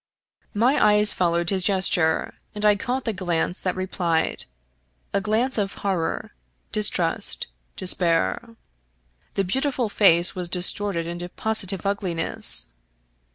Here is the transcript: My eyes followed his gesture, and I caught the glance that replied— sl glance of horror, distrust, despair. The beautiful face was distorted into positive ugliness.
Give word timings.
My 0.55 0.83
eyes 0.95 1.13
followed 1.13 1.51
his 1.51 1.63
gesture, 1.63 2.33
and 2.55 2.65
I 2.65 2.75
caught 2.75 3.05
the 3.05 3.13
glance 3.13 3.61
that 3.61 3.75
replied— 3.75 4.45
sl 5.13 5.19
glance 5.19 5.59
of 5.59 5.75
horror, 5.75 6.31
distrust, 6.71 7.45
despair. 7.75 8.55
The 9.35 9.43
beautiful 9.43 9.89
face 9.89 10.33
was 10.33 10.49
distorted 10.49 11.05
into 11.05 11.29
positive 11.29 11.85
ugliness. 11.85 12.69